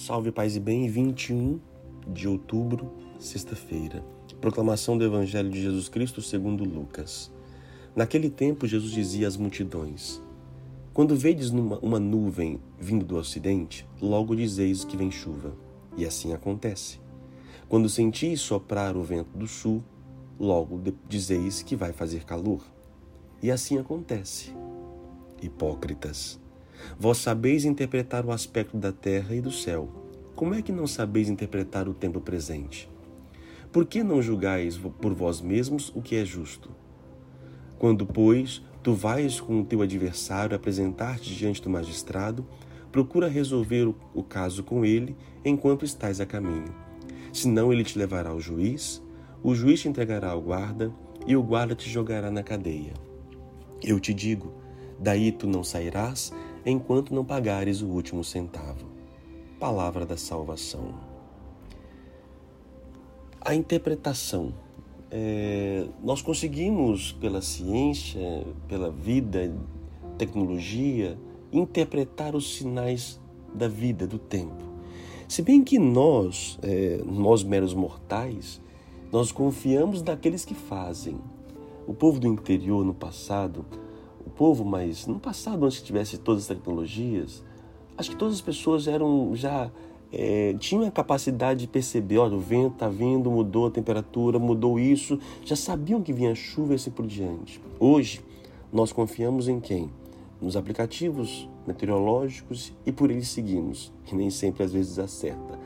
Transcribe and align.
Salve 0.00 0.32
Paz 0.32 0.56
e 0.56 0.60
Bem, 0.60 0.88
21 0.88 1.60
de 2.08 2.26
outubro, 2.26 2.90
sexta-feira. 3.18 4.02
Proclamação 4.40 4.96
do 4.96 5.04
Evangelho 5.04 5.50
de 5.50 5.60
Jesus 5.60 5.90
Cristo 5.90 6.22
segundo 6.22 6.64
Lucas. 6.64 7.30
Naquele 7.94 8.30
tempo, 8.30 8.66
Jesus 8.66 8.92
dizia 8.92 9.28
às 9.28 9.36
multidões: 9.36 10.22
Quando 10.94 11.14
vedes 11.14 11.50
uma 11.50 12.00
nuvem 12.00 12.58
vindo 12.78 13.04
do 13.04 13.14
ocidente, 13.14 13.86
logo 14.00 14.34
dizeis 14.34 14.86
que 14.86 14.96
vem 14.96 15.10
chuva. 15.10 15.54
E 15.98 16.06
assim 16.06 16.32
acontece. 16.32 16.98
Quando 17.68 17.86
sentis 17.86 18.40
soprar 18.40 18.96
o 18.96 19.02
vento 19.02 19.36
do 19.36 19.46
sul, 19.46 19.84
logo 20.38 20.80
dizeis 21.10 21.62
que 21.62 21.76
vai 21.76 21.92
fazer 21.92 22.24
calor. 22.24 22.64
E 23.42 23.50
assim 23.50 23.76
acontece. 23.76 24.50
Hipócritas. 25.42 26.40
Vós 26.98 27.18
sabeis 27.18 27.64
interpretar 27.64 28.24
o 28.24 28.32
aspecto 28.32 28.76
da 28.76 28.92
terra 28.92 29.34
e 29.34 29.40
do 29.40 29.50
céu. 29.50 29.88
Como 30.34 30.54
é 30.54 30.62
que 30.62 30.72
não 30.72 30.86
sabeis 30.86 31.28
interpretar 31.28 31.88
o 31.88 31.94
tempo 31.94 32.20
presente? 32.20 32.88
Por 33.72 33.86
que 33.86 34.02
não 34.02 34.20
julgais 34.20 34.78
por 34.78 35.14
vós 35.14 35.40
mesmos 35.40 35.92
o 35.94 36.02
que 36.02 36.16
é 36.16 36.24
justo? 36.24 36.70
Quando, 37.78 38.04
pois, 38.04 38.62
tu 38.82 38.94
vais 38.94 39.40
com 39.40 39.60
o 39.60 39.64
teu 39.64 39.82
adversário 39.82 40.56
apresentar-te 40.56 41.34
diante 41.34 41.62
do 41.62 41.70
magistrado, 41.70 42.46
procura 42.90 43.28
resolver 43.28 43.94
o 44.14 44.22
caso 44.22 44.64
com 44.64 44.84
ele 44.84 45.16
enquanto 45.44 45.84
estás 45.84 46.20
a 46.20 46.26
caminho. 46.26 46.74
Senão 47.32 47.72
ele 47.72 47.84
te 47.84 47.98
levará 47.98 48.30
ao 48.30 48.40
juiz, 48.40 49.02
o 49.42 49.54
juiz 49.54 49.80
te 49.80 49.88
entregará 49.88 50.30
ao 50.30 50.42
guarda 50.42 50.92
e 51.26 51.36
o 51.36 51.42
guarda 51.42 51.74
te 51.74 51.88
jogará 51.88 52.30
na 52.30 52.42
cadeia. 52.42 52.92
Eu 53.82 54.00
te 54.00 54.12
digo: 54.12 54.52
daí 54.98 55.30
tu 55.32 55.46
não 55.46 55.62
sairás 55.62 56.32
enquanto 56.64 57.14
não 57.14 57.24
pagares 57.24 57.82
o 57.82 57.86
último 57.86 58.22
centavo. 58.22 58.86
Palavra 59.58 60.06
da 60.06 60.16
salvação. 60.16 60.94
A 63.40 63.54
interpretação. 63.54 64.52
É, 65.10 65.86
nós 66.02 66.22
conseguimos, 66.22 67.12
pela 67.12 67.42
ciência, 67.42 68.46
pela 68.68 68.90
vida, 68.90 69.52
tecnologia, 70.16 71.18
interpretar 71.52 72.36
os 72.36 72.56
sinais 72.56 73.20
da 73.52 73.66
vida, 73.66 74.06
do 74.06 74.18
tempo. 74.18 74.64
Se 75.26 75.42
bem 75.42 75.62
que 75.62 75.78
nós, 75.78 76.58
é, 76.62 77.00
nós 77.04 77.42
meros 77.42 77.74
mortais, 77.74 78.60
nós 79.12 79.32
confiamos 79.32 80.02
naqueles 80.02 80.44
que 80.44 80.54
fazem. 80.54 81.18
O 81.86 81.94
povo 81.94 82.20
do 82.20 82.28
interior 82.28 82.84
no 82.84 82.94
passado 82.94 83.64
o 84.30 84.32
povo, 84.32 84.64
mas 84.64 85.06
no 85.06 85.18
passado, 85.18 85.66
antes 85.66 85.80
que 85.80 85.84
tivesse 85.84 86.16
todas 86.16 86.42
as 86.42 86.48
tecnologias, 86.56 87.42
acho 87.98 88.10
que 88.10 88.16
todas 88.16 88.34
as 88.34 88.40
pessoas 88.40 88.86
eram 88.86 89.34
já 89.34 89.70
é, 90.12 90.54
tinham 90.58 90.86
a 90.86 90.90
capacidade 90.90 91.60
de 91.60 91.66
perceber, 91.66 92.18
olha, 92.18 92.36
o 92.36 92.40
vento 92.40 92.74
está 92.74 92.88
vindo, 92.88 93.30
mudou 93.30 93.66
a 93.66 93.70
temperatura, 93.70 94.38
mudou 94.38 94.78
isso, 94.78 95.18
já 95.44 95.56
sabiam 95.56 96.00
que 96.00 96.12
vinha 96.12 96.34
chuva 96.34 96.72
e 96.72 96.76
assim 96.76 96.90
por 96.90 97.06
diante. 97.06 97.60
Hoje, 97.78 98.20
nós 98.72 98.92
confiamos 98.92 99.48
em 99.48 99.60
quem? 99.60 99.90
Nos 100.40 100.56
aplicativos 100.56 101.48
meteorológicos 101.66 102.72
e 102.86 102.92
por 102.92 103.10
eles 103.10 103.28
seguimos, 103.28 103.92
que 104.04 104.14
nem 104.14 104.30
sempre 104.30 104.62
às 104.62 104.72
vezes 104.72 104.98
acerta. 104.98 105.58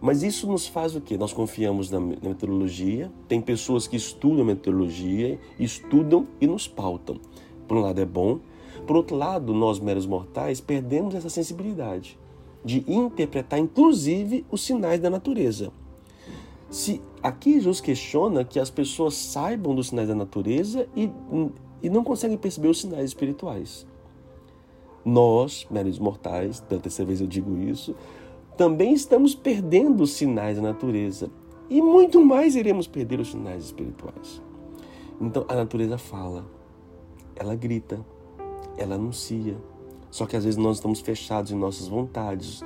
Mas 0.00 0.24
isso 0.24 0.48
nos 0.48 0.66
faz 0.66 0.96
o 0.96 1.00
quê? 1.00 1.16
Nós 1.16 1.32
confiamos 1.32 1.88
na 1.88 2.00
meteorologia, 2.00 3.10
tem 3.28 3.40
pessoas 3.40 3.86
que 3.86 3.96
estudam 3.96 4.44
meteorologia, 4.44 5.38
estudam 5.60 6.26
e 6.40 6.46
nos 6.46 6.66
pautam. 6.66 7.20
Por 7.66 7.76
um 7.76 7.80
lado 7.80 8.00
é 8.00 8.04
bom, 8.04 8.40
por 8.86 8.96
outro 8.96 9.16
lado, 9.16 9.54
nós 9.54 9.78
meros 9.78 10.06
mortais 10.06 10.60
perdemos 10.60 11.14
essa 11.14 11.28
sensibilidade 11.28 12.18
de 12.64 12.84
interpretar 12.86 13.58
inclusive 13.58 14.44
os 14.50 14.64
sinais 14.64 15.00
da 15.00 15.10
natureza. 15.10 15.72
Se 16.70 17.02
aqui 17.22 17.54
Jesus 17.54 17.80
questiona 17.80 18.44
que 18.44 18.58
as 18.58 18.70
pessoas 18.70 19.14
saibam 19.14 19.74
dos 19.74 19.88
sinais 19.88 20.08
da 20.08 20.14
natureza 20.14 20.88
e, 20.96 21.10
e 21.82 21.90
não 21.90 22.02
conseguem 22.02 22.38
perceber 22.38 22.68
os 22.68 22.80
sinais 22.80 23.06
espirituais. 23.06 23.86
Nós, 25.04 25.66
meros 25.70 25.98
mortais, 25.98 26.60
pela 26.60 26.80
terceira 26.80 27.08
vez 27.08 27.20
eu 27.20 27.26
digo 27.26 27.58
isso, 27.58 27.94
também 28.56 28.94
estamos 28.94 29.34
perdendo 29.34 30.02
os 30.02 30.12
sinais 30.12 30.56
da 30.56 30.62
natureza. 30.62 31.30
E 31.68 31.80
muito 31.82 32.24
mais 32.24 32.54
iremos 32.54 32.86
perder 32.86 33.18
os 33.20 33.30
sinais 33.30 33.64
espirituais. 33.64 34.40
Então 35.20 35.44
a 35.48 35.54
natureza 35.54 35.98
fala, 35.98 36.44
ela 37.36 37.54
grita, 37.54 38.04
ela 38.76 38.94
anuncia. 38.94 39.56
Só 40.10 40.26
que 40.26 40.36
às 40.36 40.44
vezes 40.44 40.58
nós 40.58 40.76
estamos 40.76 41.00
fechados 41.00 41.50
em 41.50 41.56
nossas 41.56 41.88
vontades. 41.88 42.62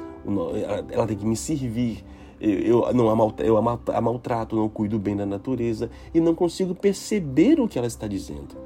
Ela 0.91 1.07
tem 1.07 1.17
que 1.17 1.25
me 1.25 1.37
servir. 1.37 2.05
Eu, 2.41 2.93
não 2.93 3.35
eu 3.39 3.57
a 3.57 4.01
maltrato, 4.01 4.57
não 4.57 4.69
cuido 4.69 4.99
bem 4.99 5.17
da 5.17 5.25
natureza 5.25 5.91
e 6.13 6.21
não 6.21 6.35
consigo 6.35 6.75
perceber 6.75 7.59
o 7.61 7.69
que 7.69 7.79
ela 7.79 7.87
está 7.87 8.07
dizendo. 8.07 8.57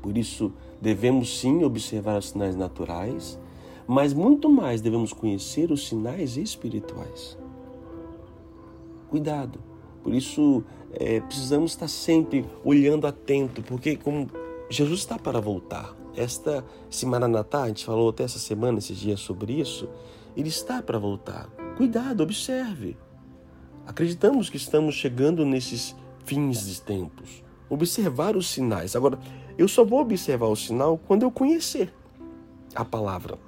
Por 0.00 0.16
isso, 0.16 0.52
devemos 0.80 1.40
sim 1.40 1.64
observar 1.64 2.18
os 2.18 2.28
sinais 2.28 2.54
naturais, 2.54 3.38
mas 3.86 4.12
muito 4.12 4.48
mais 4.48 4.80
devemos 4.80 5.12
conhecer 5.12 5.72
os 5.72 5.88
sinais 5.88 6.36
espirituais. 6.36 7.36
Cuidado. 9.08 9.58
Por 10.04 10.14
isso, 10.14 10.62
é, 10.92 11.20
precisamos 11.20 11.72
estar 11.72 11.88
sempre 11.88 12.44
olhando 12.64 13.06
atento, 13.06 13.62
porque, 13.62 13.96
como 13.96 14.28
Jesus 14.68 15.00
está 15.00 15.18
para 15.18 15.40
voltar. 15.40 15.94
Esta 16.16 16.64
semana 16.90 17.28
Natal, 17.28 17.64
a 17.64 17.68
gente 17.68 17.84
falou 17.84 18.08
até 18.08 18.24
essa 18.24 18.38
semana, 18.38 18.78
esses 18.78 18.98
dias 18.98 19.20
sobre 19.20 19.60
isso, 19.60 19.88
ele 20.36 20.48
está 20.48 20.82
para 20.82 20.98
voltar. 20.98 21.48
Cuidado, 21.76 22.22
observe. 22.22 22.96
Acreditamos 23.86 24.50
que 24.50 24.56
estamos 24.56 24.96
chegando 24.96 25.44
nesses 25.44 25.94
fins 26.24 26.66
de 26.66 26.80
tempos. 26.80 27.44
Observar 27.68 28.36
os 28.36 28.48
sinais. 28.48 28.96
Agora, 28.96 29.18
eu 29.56 29.68
só 29.68 29.84
vou 29.84 30.00
observar 30.00 30.46
o 30.46 30.56
sinal 30.56 30.98
quando 30.98 31.22
eu 31.22 31.30
conhecer 31.30 31.94
a 32.74 32.84
palavra. 32.84 33.38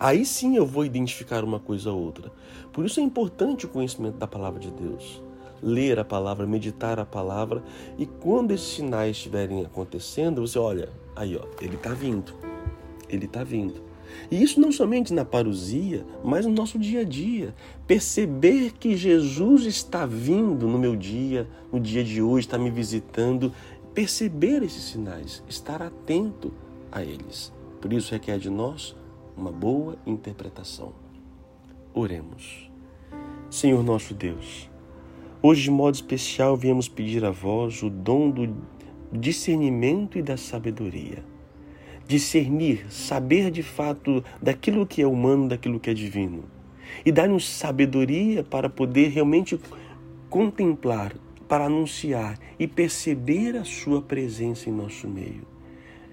Aí 0.00 0.24
sim 0.24 0.56
eu 0.56 0.66
vou 0.66 0.84
identificar 0.84 1.44
uma 1.44 1.60
coisa 1.60 1.92
ou 1.92 2.02
outra. 2.02 2.32
Por 2.72 2.84
isso 2.84 2.98
é 2.98 3.02
importante 3.02 3.66
o 3.66 3.68
conhecimento 3.68 4.16
da 4.16 4.26
palavra 4.26 4.58
de 4.58 4.70
Deus 4.70 5.27
ler 5.62 5.98
a 5.98 6.04
palavra, 6.04 6.46
meditar 6.46 6.98
a 6.98 7.04
palavra, 7.04 7.62
e 7.96 8.06
quando 8.06 8.52
esses 8.52 8.76
sinais 8.76 9.16
estiverem 9.16 9.64
acontecendo, 9.64 10.46
você 10.46 10.58
olha, 10.58 10.88
aí 11.14 11.36
ó, 11.36 11.46
ele 11.60 11.76
está 11.76 11.92
vindo, 11.92 12.32
ele 13.08 13.26
está 13.26 13.42
vindo. 13.44 13.88
E 14.30 14.42
isso 14.42 14.60
não 14.60 14.72
somente 14.72 15.12
na 15.12 15.24
parousia, 15.24 16.04
mas 16.24 16.44
no 16.46 16.52
nosso 16.52 16.78
dia 16.78 17.00
a 17.00 17.04
dia. 17.04 17.54
Perceber 17.86 18.72
que 18.72 18.96
Jesus 18.96 19.64
está 19.64 20.06
vindo 20.06 20.66
no 20.66 20.78
meu 20.78 20.96
dia, 20.96 21.48
no 21.72 21.78
dia 21.78 22.02
de 22.02 22.22
hoje, 22.22 22.46
está 22.46 22.58
me 22.58 22.70
visitando. 22.70 23.52
Perceber 23.94 24.62
esses 24.62 24.84
sinais, 24.84 25.42
estar 25.48 25.82
atento 25.82 26.52
a 26.90 27.02
eles. 27.02 27.52
Por 27.80 27.92
isso 27.92 28.12
requer 28.12 28.38
de 28.38 28.50
nós 28.50 28.96
uma 29.36 29.52
boa 29.52 29.96
interpretação. 30.06 30.92
Oremos. 31.94 32.70
Senhor 33.50 33.82
nosso 33.82 34.12
Deus, 34.12 34.68
Hoje, 35.40 35.62
de 35.62 35.70
modo 35.70 35.94
especial, 35.94 36.56
viemos 36.56 36.88
pedir 36.88 37.24
a 37.24 37.30
vós 37.30 37.80
o 37.84 37.88
dom 37.88 38.28
do 38.28 38.56
discernimento 39.12 40.18
e 40.18 40.22
da 40.22 40.36
sabedoria. 40.36 41.24
Discernir, 42.08 42.86
saber 42.90 43.52
de 43.52 43.62
fato 43.62 44.24
daquilo 44.42 44.84
que 44.84 45.00
é 45.00 45.06
humano, 45.06 45.46
daquilo 45.46 45.78
que 45.78 45.90
é 45.90 45.94
divino. 45.94 46.42
E 47.06 47.12
dar-nos 47.12 47.48
sabedoria 47.48 48.42
para 48.42 48.68
poder 48.68 49.10
realmente 49.10 49.60
contemplar, 50.28 51.14
para 51.46 51.66
anunciar 51.66 52.36
e 52.58 52.66
perceber 52.66 53.56
a 53.56 53.64
Sua 53.64 54.02
presença 54.02 54.68
em 54.68 54.72
nosso 54.72 55.06
meio. 55.06 55.46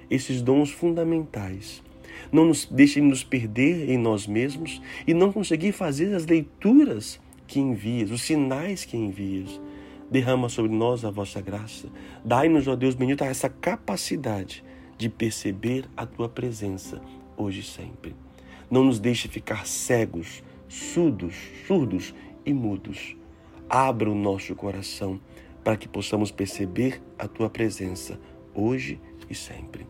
Esses 0.08 0.40
dons 0.40 0.70
fundamentais. 0.70 1.82
Não 2.32 2.46
nos 2.46 2.66
deixem 2.66 3.02
nos 3.02 3.24
perder 3.24 3.90
em 3.90 3.98
nós 3.98 4.28
mesmos 4.28 4.80
e 5.08 5.16
não 5.16 5.32
conseguir 5.32 5.72
fazer 5.72 6.14
as 6.14 6.28
leituras 6.28 7.20
que 7.48 7.60
envias, 7.60 8.12
os 8.12 8.22
sinais 8.22 8.86
que 8.86 8.98
envias. 8.98 9.62
Derrama 10.10 10.50
sobre 10.50 10.72
nós 10.72 11.04
a 11.04 11.10
vossa 11.10 11.42
graça. 11.42 11.90
Dai-nos, 12.24 12.68
ó 12.68 12.76
Deus 12.76 12.96
bendito, 12.96 13.24
essa 13.24 13.50
capacidade 13.50 14.64
de 14.98 15.10
perceber 15.10 15.86
a 15.98 16.06
tua 16.06 16.30
presença 16.30 17.02
hoje 17.36 17.62
e 17.62 17.64
sempre. 17.64 18.16
Não 18.70 18.84
nos 18.84 19.00
deixe 19.00 19.28
ficar 19.28 19.66
cegos, 19.66 20.44
surdos, 20.68 21.36
surdos 21.68 22.14
e 22.46 22.54
mudos. 22.54 23.16
Abra 23.70 24.10
o 24.10 24.16
nosso 24.16 24.56
coração 24.56 25.20
para 25.64 25.76
que 25.76 25.88
possamos 25.88 26.32
perceber 26.32 27.02
a 27.18 27.28
tua 27.28 27.50
presença 27.50 28.20
hoje 28.54 29.00
e 29.30 29.36
sempre. 29.36 29.88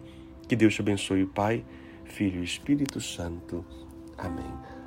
Que 0.47 0.55
Deus 0.55 0.73
te 0.73 0.81
abençoe, 0.81 1.25
Pai, 1.25 1.65
Filho 2.05 2.41
e 2.41 2.43
Espírito 2.43 3.01
Santo. 3.01 3.65
Amém. 4.17 4.45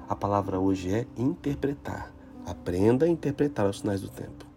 A 0.08 0.16
palavra 0.16 0.58
hoje 0.58 0.92
é 0.92 1.06
interpretar. 1.16 2.17
Aprenda 2.48 3.04
a 3.04 3.08
interpretar 3.10 3.68
os 3.68 3.80
sinais 3.80 4.00
do 4.00 4.08
tempo. 4.08 4.47